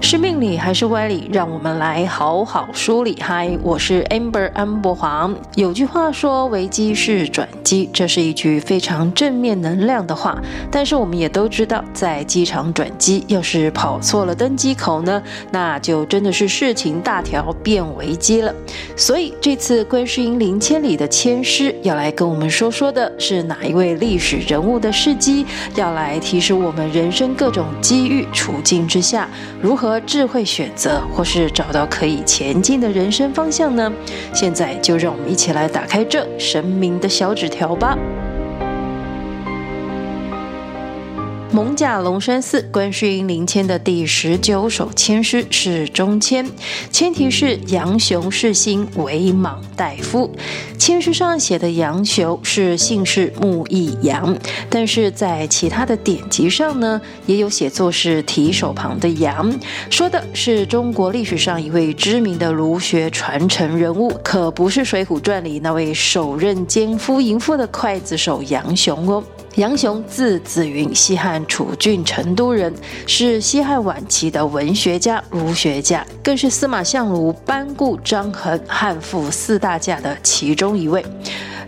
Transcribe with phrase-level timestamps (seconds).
[0.00, 1.28] 是命理还是歪理？
[1.32, 3.18] 让我们来好好梳理。
[3.20, 5.34] 嗨，我是 Amber 安博黄。
[5.56, 10.40] 有句话说，危机是转机，这是一句非常正面能量的话。
[10.70, 15.20] 但是我们也都知道，在机场转机，要是跑错了登机口呢，
[15.50, 18.54] 那就真的是事情大条变危机了。
[18.96, 25.44] 所以这次观世音灵千里的签师要来跟我们说说的是哪一位历史人物的事迹，
[25.74, 29.28] 要来提示我们人生各种机遇处境之下
[29.60, 29.87] 如何。
[29.88, 33.90] 和智慧选择，或是找到可以前进的人生方向呢？
[34.34, 37.96] 现在就让我们一起来打开这神明的小纸条吧。
[41.50, 46.46] 蒙甲龙山寺观世音灵签的第十九首签诗是中签，
[46.92, 50.30] 签题是“杨雄世兴为莽大夫”。
[50.78, 54.36] 签诗上写的杨雄是姓氏木易杨，
[54.68, 59.52] 但是在其他的典籍上呢，也有写作是提手旁的杨，
[59.88, 69.24] 说的是中国历史上一位知名的儒学传承人物，可不是《水浒传》里那位手刃奸夫淫妇的刽子手杨雄哦。
[69.58, 72.72] 杨雄字子云，西汉楚郡成都人，
[73.08, 81.04] 是西汉晚期的文学家、儒学家，更是司马相如、班固、张衡汉赋四大家的其中一位。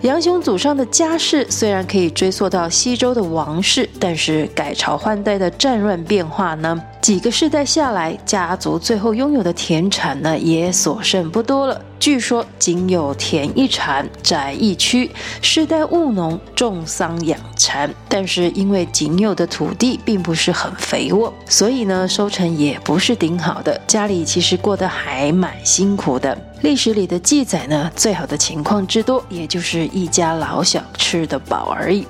[0.03, 11.79] 杨雄祖上的家世虽然可以追溯到西周的王室，但是改朝换代的战乱变化呢，几个世代下来，家族最后拥有的田产呢，也所剩不多了。
[11.99, 15.11] 据说仅有田一产，宅一区，
[15.43, 17.91] 世代务农，种桑养蚕。
[18.09, 23.79] 但是因为仅有的土地并不是很肥沃，所以呢，收成也不是顶好的。
[23.87, 26.37] 家里其实过得还蛮辛苦的。
[26.63, 32.07] 历史里的记载呢，最好的情况之多，也就是一家老小吃得饱而已。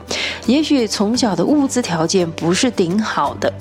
[0.46, 3.52] 也许从小的物资条件不是顶好的，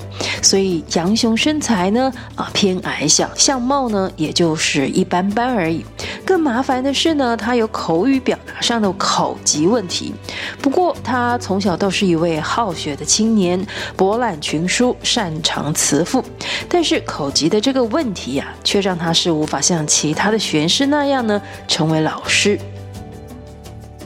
[0.42, 5.84] 所以杨雄身材呢啊偏矮小，相貌呢也就是一般般而已。
[6.24, 10.12] 更麻烦的是呢，他有口语表达上的口疾问题。
[10.60, 13.64] 不过他从小倒是一位好学的青年，
[13.96, 16.24] 博览群书，擅长辞赋。
[16.68, 22.58] 但是口疾的这个问题呀、却让他是无法像其他的学师那样呢，成为老师。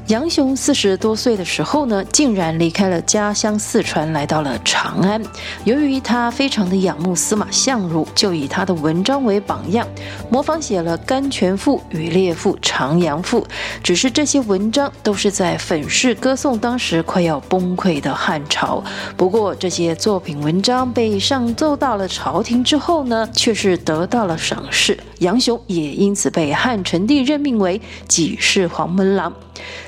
[0.09, 5.23] 杨雄四十多岁的时候呢，竟然离开了家乡四川，来到了长安。
[5.65, 9.87] 由于他非常的仰慕司马相如，就以他的文章为榜样，
[10.29, 13.41] 模仿写了《甘泉赋》《羽猎赋》《长阳赋》。
[13.83, 18.83] 只是这些文章都是在粉饰歌颂当时快要崩溃的汉朝。
[19.17, 24.99] 不过这些作品文章被上奏到了朝廷之后呢，却是得到了赏识。
[25.19, 29.33] 杨雄也因此被汉成帝任命为给事黄门郎。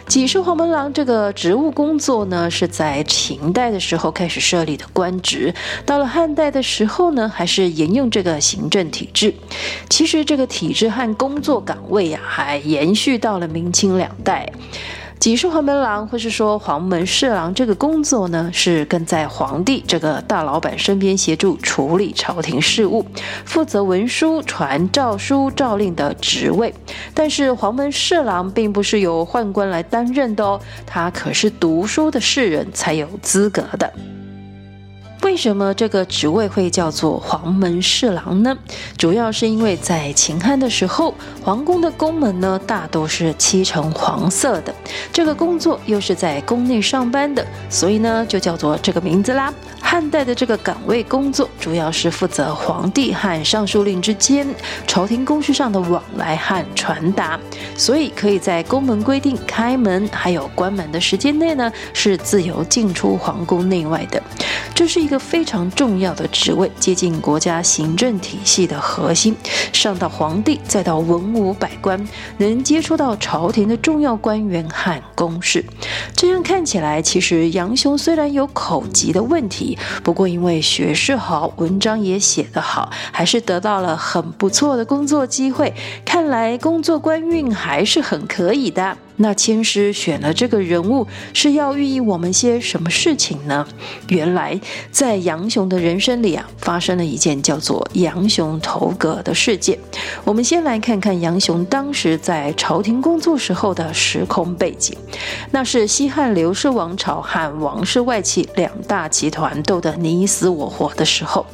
[0.08, 5.52] 给事黄门郎这个职务工作呢，是在秦代的时候开始设立的官职，
[5.84, 9.34] 到了汉代的时候呢，还是沿用这个行政体制。
[9.90, 14.50] 其实这个体制和工作岗位呀、还延续到了明清两代。
[15.18, 23.04] 给事黄门郎，或是说黄门侍郎，这个工作呢，是跟在皇帝这个大老板身边协助处理朝廷事务，
[23.44, 26.72] 负责文书传诏书诏令的职位。
[27.12, 33.92] 但是黄门侍郎并不是由宦官来担任的哦，他可是读书的士人才有资格的。
[35.26, 38.56] 为什么这个职位会叫做黄门侍郎呢？
[38.96, 44.72] 主要是因为在秦汉的时候，皇宫的宫门呢，大都是漆成黄色的，
[45.12, 49.52] 这个工作又是在宫内上班的，所以呢，就叫做这个名字啦。
[49.88, 54.44] 汉代的这个岗位工作，主要是负责皇帝和尚书令之间
[54.84, 57.38] 朝廷公事上的往来和传达，
[57.76, 64.20] 所以可以在宫门规定开门还有关门的时间内呢，是自由进出皇宫内外的。
[64.74, 69.34] 这是一个非常重要的职位，接近国家行政体系的核心，
[69.72, 72.06] 上到皇帝，再到文武百官，
[72.38, 75.64] 能接触到朝廷的重要官员和公事。
[76.14, 79.75] 这样看起来，其实杨雄虽然有口疾的问题。
[80.02, 85.72] 不过，因为学识好，文章也写得好，还是得到了很不错的工作机会。
[86.04, 88.96] 看来工作官运还是很可以的。
[89.16, 93.66] 那千师选了这个人物，是要寓意我们些什么事情呢？
[94.08, 94.60] 原来
[94.90, 99.78] 在杨雄的人生里啊，发生了一件叫做杨雄投阁的事件。
[100.24, 104.96] 我们先来看看杨雄当时在朝廷工作时候的时空背景。
[105.50, 111.46] 那是西汉刘氏王朝和王室外戚两大集团斗得你死我活的时候，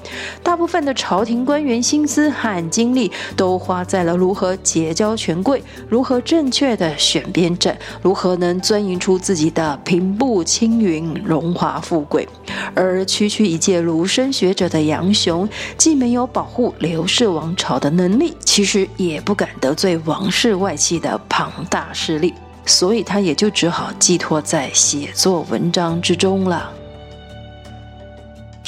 [0.42, 12.28] 大部分的朝廷官员心思和精力都花在了如何结交权贵，如何正确的选边战，如何能钻营出自己的平步青云、荣华富贵。
[12.74, 22.34] 而区区一介儒生学者的杨雄，既没有保护刘氏王朝的能力，其实也不敢得罪王室外戚的庞大势力，
[22.66, 26.72] 所以他也就只好寄托在写作文章之中了。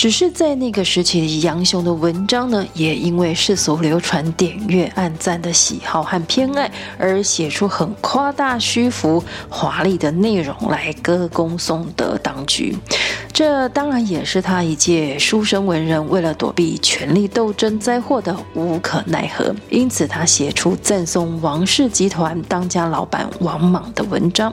[0.05, 12.77] 只是在那个时期，杨雄的文章呢，也因为世俗流传、点阅、暗赞的喜好和偏爱，而写出很夸大虚浮、华丽的内容来歌功颂德当局。
[13.33, 19.56] 这当然也是他一介书生文人为了躲避权力斗争灾祸的无可奈何。
[19.71, 24.53] 因此，他写出赞颂王氏集团当家老板王莽的文章。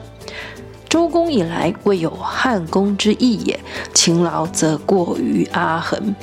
[0.92, 3.58] 周公以来，未有汉公之意也。
[3.94, 6.14] 勤劳则过于阿衡。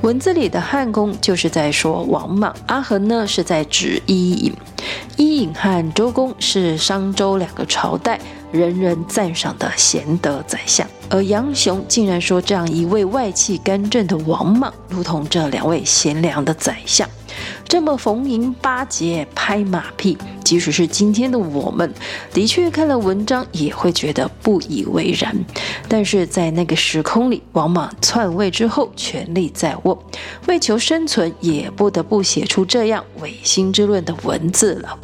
[0.00, 4.54] 文字里的汉公就是在说王莽，阿衡呢是在指伊尹。
[5.18, 8.18] 伊尹和周公是商周两个朝代
[8.50, 17.08] 人人赞赏的贤德宰相，而杨雄竟然说这样一位外戚干政的王莽，如同这两位贤良的宰相。
[17.68, 21.92] 这么逢迎巴结、拍马屁，即使是今天的我们，
[22.32, 25.36] 的确看了文章也会觉得不以为然。
[25.86, 30.02] 但是在那个时空里，王莽篡位之后，权力在握，
[30.46, 34.98] 为求生存，也不得不写出这样违心之论的文字了。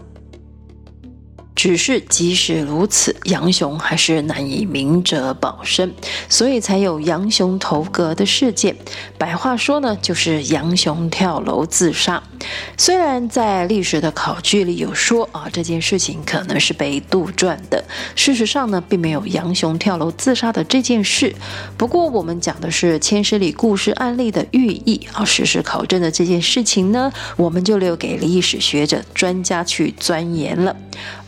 [1.55, 5.95] 只是即使如此，杨雄还是难以明哲保身，
[6.29, 8.77] 所以才有杨雄投阁的事件。
[9.17, 12.23] 白话说呢，就是杨雄跳楼自杀。
[12.77, 17.83] 虽然在历史的考据里有说啊，这件事情可能是被杜撰的，
[18.17, 21.35] 事实上呢，并没有杨雄跳楼自杀的这件事。
[21.79, 30.77] 不过我们讲的是千诗里故事案例的寓意啊，事实考证的这件事情呢，我们就留给历史学者专家去钻研了。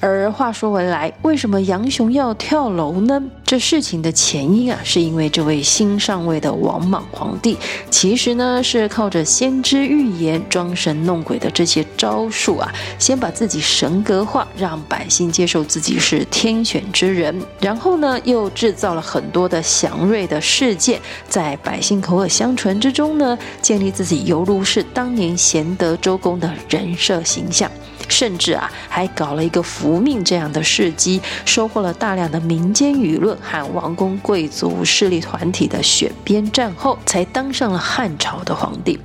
[0.00, 3.22] 而而话说回来，为什么杨雄要跳楼呢？
[3.44, 7.56] 这事情的前因啊，是因为这位新上位的王莽皇帝，
[7.90, 27.70] 其实呢是靠着先知预言、装神弄鬼的这些招数啊，先把自己神格化，让百姓接受自己是天选之人，然后呢又制造了很多的祥瑞的事件，在百姓口耳相传之中呢，建立自己犹如是当年贤德周公的人设形象。
[28.08, 38.98] 甚至啊，还搞了一个复命这样的事迹，收获了大量的民间舆论和王公贵族势力团体的选边站后，才当上了汉朝的皇帝。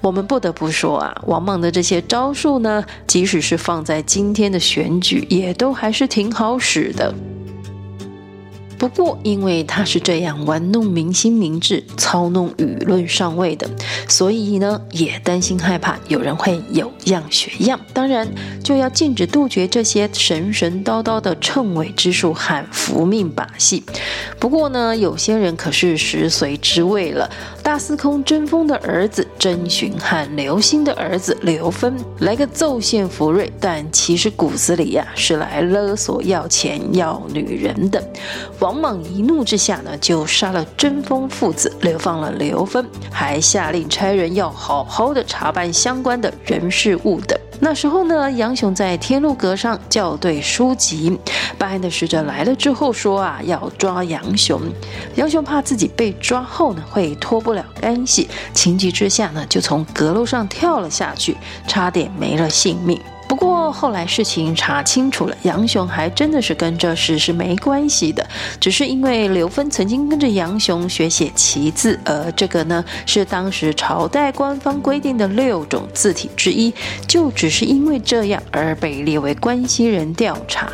[0.00, 7.14] 我们不得不说啊，王莽的这些招数呢，即使是放在今天的选举，也都还是挺好使的。
[8.88, 13.68] 不过，因为他是这样玩弄民心民智、操弄舆论上位的，
[14.08, 17.78] 所以呢，也担心害怕有人会有样学样。
[17.92, 18.28] 当然，
[18.62, 23.82] 就要禁止杜绝这些神神叨叨的称伪之术和福命把戏。
[24.38, 27.30] 不过呢，有些人可是食髓知味了。
[27.62, 38.02] 大司空真风的儿子甄寻汉刘歆的儿子刘芬来个奏献福瑞，但其实骨子里呀、是来勒索要钱要女人的。
[38.58, 47.38] 王莽一怒之下呢，就杀了甄丰父子，流放了刘芬，还下令差人要好好的查办相关的人事物等。
[47.58, 51.18] 那时候呢，杨雄在天禄阁上校对书籍，
[51.58, 54.60] 办案的使者来了之后说啊，要抓杨雄。
[55.14, 63.00] 杨雄怕自己被抓后呢，会脱不了干系，情急之下呢，就从阁楼上跳了下去，差点没了性命。
[63.36, 68.26] 不过后来事情查清楚了，杨雄还真的是跟这事是没关系的，
[68.58, 76.72] 只是因为刘芬曾经跟着杨雄学写奇字，而这个呢是当时朝代官方规定的六种字体之一，
[77.06, 80.70] 就只是因为这样而被列为关系人调查。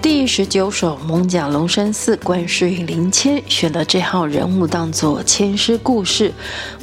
[0.00, 6.32] 第十九首《艋舺龙山寺观世音灵签》选了这号人物当作签诗故事，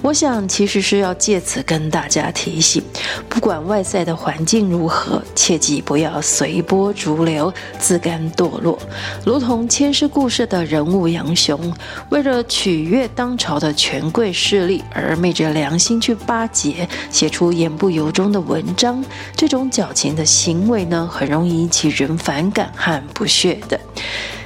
[0.02, 2.84] 我想其实是要借此跟大家提醒：
[3.30, 8.78] 不管外在的环境如何，切记不要随波逐流、自甘堕落。
[9.26, 11.74] 如同签诗故事的人物杨雄，
[12.10, 19.04] 为了取悦当朝的权贵势力而昧着良心去巴结，写出言不由衷的文章，
[19.38, 23.80] 这种矫情的行为呢，很容易引起人反感和不屑的，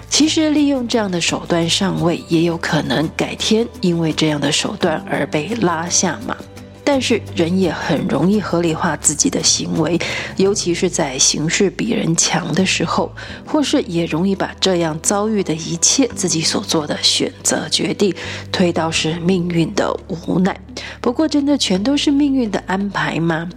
[0.09, 6.35] 其实利用这样的手段上位，也有可能改天因为这样的手段而被拉下马。
[6.81, 9.99] 但是人也很容易合理化自己的行为，
[10.37, 13.11] 尤其是在形势比人强的时候，
[13.45, 18.11] 或是也容易把这样遭遇的一切自己所做的选择决定
[18.51, 20.59] 推到是命运的无奈。
[20.99, 23.47] 不过，真的全都是命运的安排吗？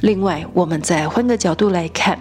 [0.00, 2.18] 另外，我们再换个角度来看，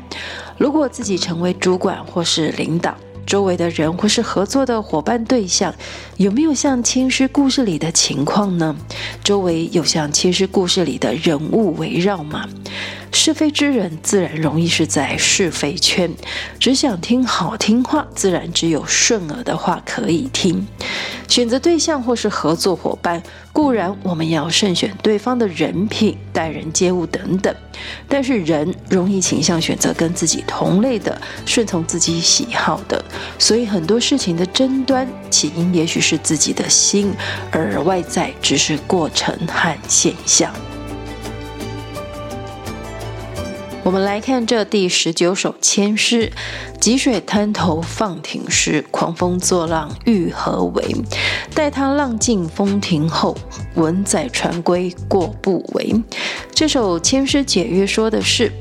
[0.61, 5.73] 如果自己成为主管或是领导，周围的人或是合作的伙伴对象，
[6.17, 8.75] 有没有像签诗故事里的情况呢？
[9.23, 12.47] 周围有像签诗故事里的人物围绕吗？
[13.11, 16.13] 是非之人自然容易是在是非圈，
[16.59, 20.67] 只想听好听话，自然只有顺耳的话可以听。
[21.31, 23.23] 选择对象或是合作伙伴，
[23.53, 27.55] 固然我们要慎选对方的人品、待人接物等等，
[28.05, 33.01] 但是人容易倾向选择跟自己同类的、顺从自己喜好的，
[33.39, 37.13] 所以很多事情的争端起因也许是自己的心，
[37.49, 40.53] 而外在只是过程和现象。
[43.83, 46.31] 我们来看这第十九首签诗：
[46.79, 50.95] 急水滩头放挺时，狂风作浪欲何为？
[51.55, 53.35] 待他浪尽风停后，
[53.73, 55.95] 稳载船归过不为。
[56.53, 58.51] 这首签诗解约说的是：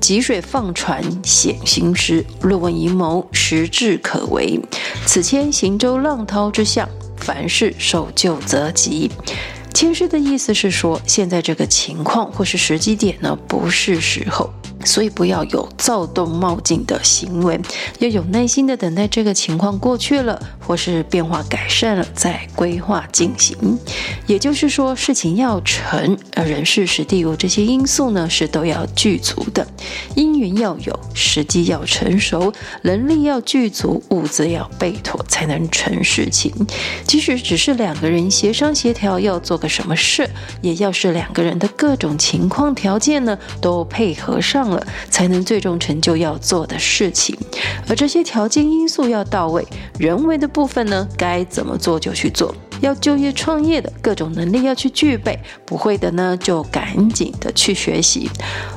[0.00, 4.60] 急水放船显心师，若问阴谋实至可为。
[5.04, 9.10] 此签行舟浪涛之象，凡事守旧则吉。
[9.78, 14.52] 签诗的意思是说，现在这个情况或是时机点呢，不是时候。
[14.88, 17.60] 所以不要有躁动冒进的行为，
[17.98, 23.78] 要有耐心的等待这个情况过去了，或是变化改善了，再规划进行。
[24.26, 29.66] 也就是说，事情要成，而人事时地物这些因素呢，是都要具足的，
[30.14, 36.50] 因缘要有，时机要成熟，能力要具足，物资要备妥，才能成事情。
[37.06, 40.30] 即使只是两个人协商协调要做个什么事，
[40.62, 44.68] 也要是两个人的各种情况条件呢，都配合上。
[44.68, 44.77] 了，
[45.10, 47.36] 才能最终成就要做的事情，
[47.88, 49.66] 而这些条件因素要到位，
[49.98, 52.54] 人为的部分呢，该怎么做就去做。
[52.80, 58.30] 要就业创业的各种能力要去具备，不会的呢，就赶紧的去学习。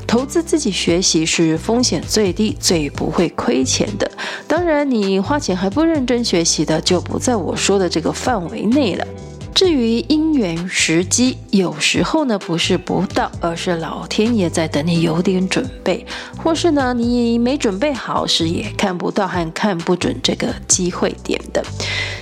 [0.08, 4.10] 投资自己学习是风险最低、最不会亏钱的。
[4.48, 9.06] 当然，你花钱还不认真学习的，就不在我说的这个范围内了。
[9.54, 16.06] 至于因缘时机，有时候呢不是不到，而是老天爷在等你有点准备，
[16.38, 21.64] 或是呢你没准备好时也看不到和看不准这个机会点的。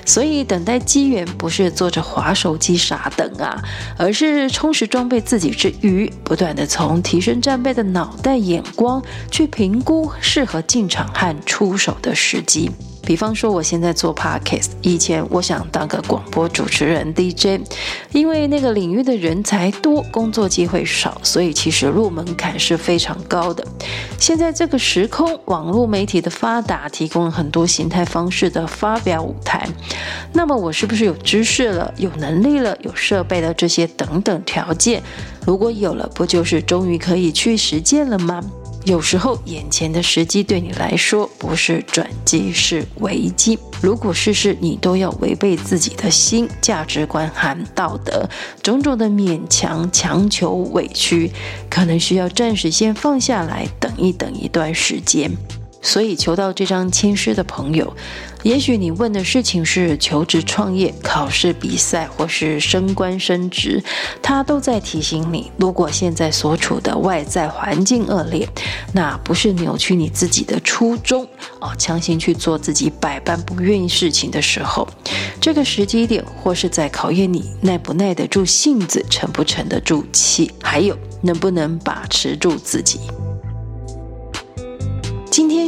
[0.05, 3.63] 所以等待机缘不是坐着滑手机傻等啊，
[3.95, 12.71] 而是充实装备自己之余，不断的从提升战备的脑袋眼光去评估适合进场和出手的时机。
[13.09, 17.59] 比方说，我现在做 Podcast，以前我想当个广播主持人 DJ，
[18.11, 23.65] 因为那个领域的人才多，工作机会少，所以其实入门槛是非常高的。
[24.19, 29.67] 现在这个时空，网络媒体的发达，提供了很多形态方式的发表舞台。
[30.31, 35.01] 那么我是不是有知识了、有能力了、有设备了这些等等条件？
[35.47, 38.39] 如果有了，不就是终于可以去实践了吗？
[38.85, 43.59] 有时候，眼前的时机对你来说不是转机，是危机。
[43.81, 48.27] 如果事事你都要违背自己的心、价值观和道德，
[48.63, 51.31] 种种的勉强、强求、委屈，
[51.69, 55.29] 可能需要暂时先放下来，等一等一段时间。
[55.81, 57.95] 所以，求到这张签诗的朋友，
[58.43, 63.83] 也许你问的事情是求职、创业、考试、比赛，或是升官升职，
[64.21, 68.47] 他都在提醒你：如果现在所处的外在环境恶劣，
[68.93, 71.27] 那不是扭曲你自己的初衷
[71.59, 74.87] 哦，强行去做自己百般不愿意事情的时候，
[75.41, 82.99] 这个时机点，或是在考验你耐不耐得住性子，沉不沉得住气，还有能不能把持住自己。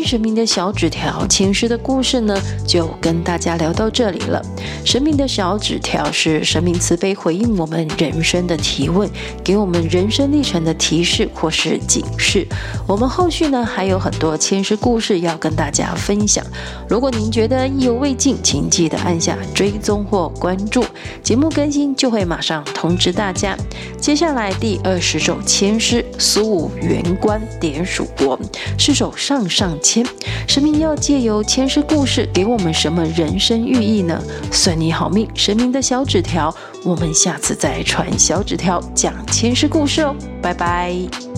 [0.04, 4.42] 神明的小纸条签诗的故事呢，就跟大家聊到这里了。
[4.86, 9.10] 神明的小纸条是神明慈悲回应我们人生的提问，
[9.44, 12.48] 给我们人生历程的提示或是警示。
[12.88, 16.46] 我们后续呢还有很多签诗故事要跟大家分享。
[16.88, 20.84] 如果您觉得意犹未尽，请记得按下追踪或关注，
[21.24, 23.56] 节目更新就会马上通知大家。
[24.00, 28.40] 接下来第二十首签诗，苏武元官点蜀国，
[28.78, 29.42] 是首上。
[29.52, 30.06] 上签，
[30.48, 34.22] 神明要借由前世故事给我们什么人生寓意呢？
[34.50, 36.54] 算你好命，神明的小纸条，
[36.86, 41.31] 我们下次再传小纸条讲前世故事哦，拜拜。